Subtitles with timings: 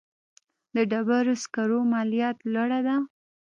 [0.75, 2.95] د ډبرو سکرو مالیه لوړه ده